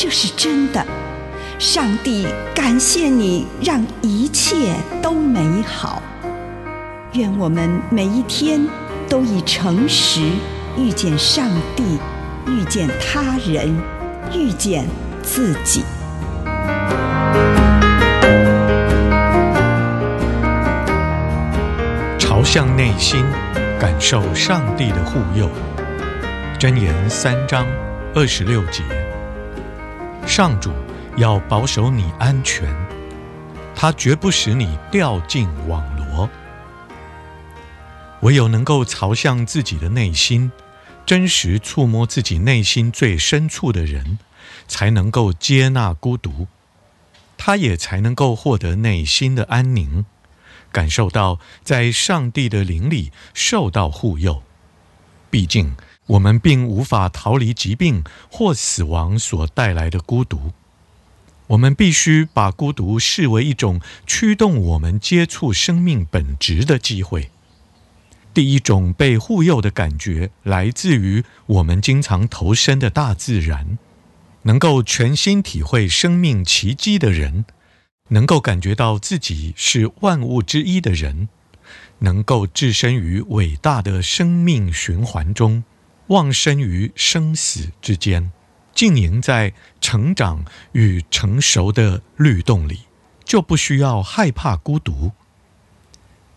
[0.00, 0.86] 这是真的，
[1.58, 6.00] 上帝感谢你，让一切都美好。
[7.14, 8.64] 愿我们每一天
[9.08, 10.20] 都以诚实
[10.76, 11.98] 遇见上帝，
[12.46, 13.76] 遇见他人，
[14.32, 14.86] 遇见
[15.20, 15.82] 自己。
[22.20, 23.24] 朝向内心，
[23.80, 25.50] 感受上帝的护佑。
[26.56, 27.66] 箴言三章
[28.14, 28.84] 二十六节。
[30.38, 30.70] 上主
[31.16, 32.72] 要保守你安全，
[33.74, 36.30] 他绝不使你掉进网罗。
[38.20, 40.52] 唯有能够朝向自己的内心，
[41.04, 44.20] 真实触摸自己内心最深处的人，
[44.68, 46.46] 才能够接纳孤独，
[47.36, 50.06] 他也才能够获得内心的安宁，
[50.70, 54.44] 感受到在上帝的灵里受到护佑。
[55.30, 55.74] 毕竟，
[56.08, 60.52] 我们并无法逃离疾病或死亡所带来的孤独，
[61.48, 67.30] 我们必须把孤独视为一种驱动我们接触生命本质的机会。
[68.32, 73.78] 第一种被护佑的感觉来自于我们经常投身的大自然，
[74.42, 77.44] 能够全心体会生命奇迹的人，
[78.08, 81.28] 能够感觉到自己是万物之一的人，
[81.98, 85.64] 能够置身于伟大的生命循环中。
[86.08, 88.30] 忘身于生死之间，
[88.74, 92.80] 浸淫在成长与成熟的律动里，
[93.24, 95.12] 就不需要害怕孤独。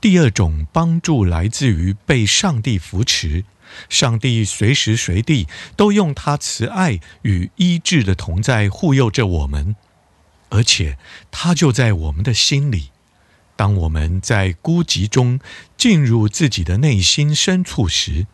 [0.00, 3.44] 第二种帮助来自于被上帝扶持，
[3.88, 9.74] 上帝随时随地都用他慈爱与医治的同在护佑着我们，
[10.50, 10.96] 而且
[11.32, 12.90] 他就在我们的心里。
[13.56, 15.40] 当我们在孤寂中
[15.76, 18.26] 进入自己的内心深处时，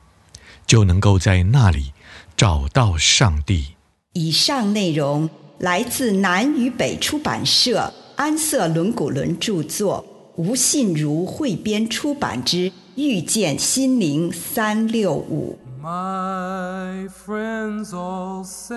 [0.72, 1.92] 就能够在那里
[2.34, 3.74] 找到上帝。
[4.14, 5.28] 以上内容
[5.58, 10.02] 来自南与北出版社安瑟伦古伦著作，
[10.36, 15.58] 吴信如汇编出版之《遇见心灵三六五》。
[15.84, 18.72] My friends all say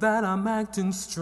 [0.00, 1.18] that I'm acting strange.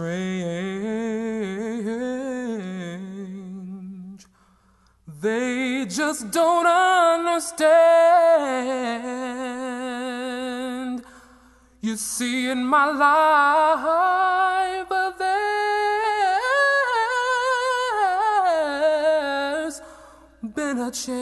[5.07, 7.63] They just don't understand.
[11.79, 14.89] You see, in my life,
[19.57, 19.81] there's
[20.43, 21.13] been a change,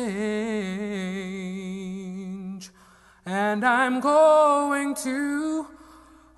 [3.24, 5.68] and I'm going to,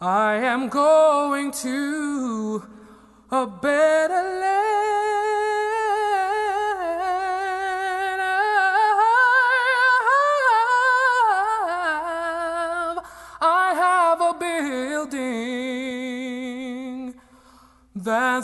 [0.01, 2.67] I am going to
[3.31, 4.46] a better land.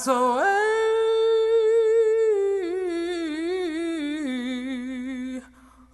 [0.03, 0.43] That's away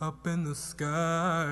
[0.02, 1.46] up in the sky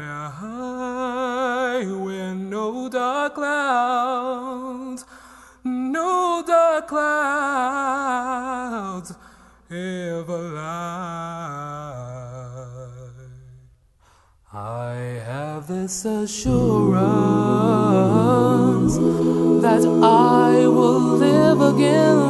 [1.86, 5.06] where no dark clouds,
[5.64, 7.94] no dark clouds
[9.70, 11.78] ever lie.
[14.52, 14.96] I
[15.28, 16.58] have this assurance
[19.62, 22.27] that I will live again,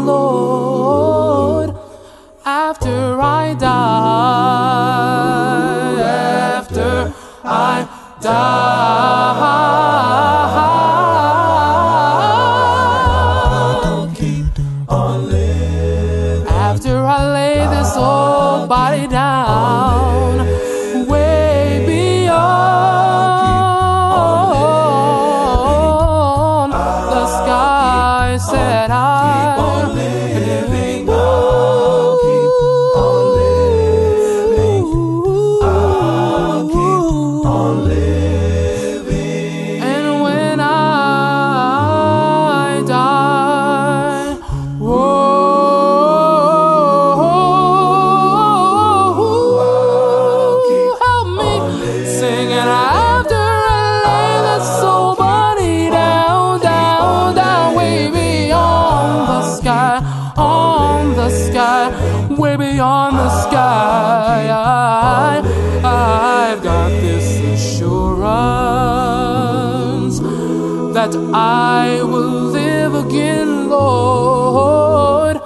[70.98, 75.38] that I will live again, Lord,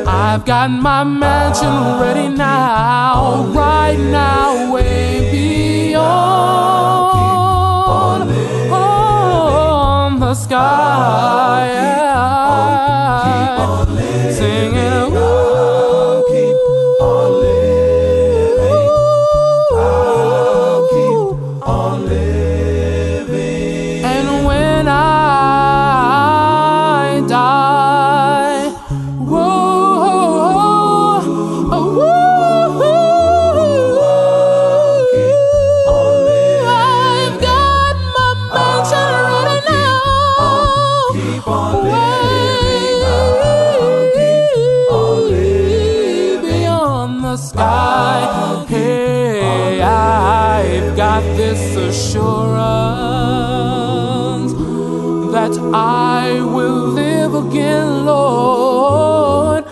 [0.05, 4.48] I've got my mansion ready now, right now,
[10.39, 11.67] sky.
[11.67, 12.18] Yeah.
[51.88, 52.54] assurance
[55.32, 59.64] that I will live again, Lord,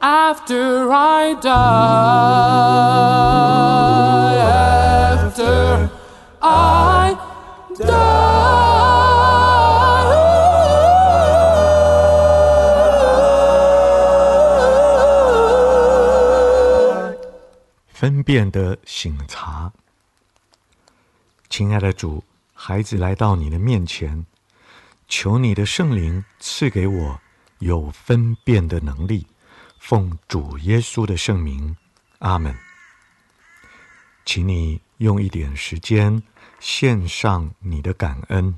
[0.00, 1.56] after I die.
[5.16, 5.90] After
[6.42, 7.16] I
[7.76, 8.26] die.
[17.98, 19.72] 分辨的省察，
[21.51, 24.25] 亲爱的主，孩子来到你的面前，
[25.09, 27.19] 求你的圣灵赐给我
[27.59, 29.27] 有分辨的能力，
[29.77, 31.75] 奉主耶稣的圣名，
[32.19, 32.55] 阿门。
[34.23, 36.23] 请你用一点时间
[36.61, 38.57] 献上你的感恩。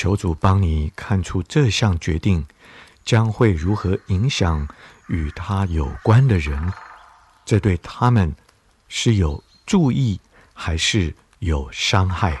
[0.00, 2.46] 求主帮你看出这项决定
[3.04, 4.66] 将会如何影响
[5.08, 6.72] 与他有关的人，
[7.44, 8.34] 这对他们
[8.88, 10.18] 是有注意
[10.54, 12.40] 还是有伤害？